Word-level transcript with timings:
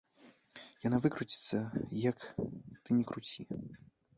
Яна 0.87 0.97
выкруціцца, 1.03 1.59
як 2.09 2.17
ты 2.83 2.89
ні 2.99 3.05
круці. 3.13 3.41